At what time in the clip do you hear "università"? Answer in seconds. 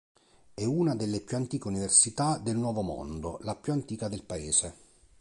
1.67-2.39